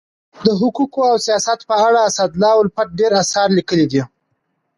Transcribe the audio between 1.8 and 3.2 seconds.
اړه اسدالله الفت ډير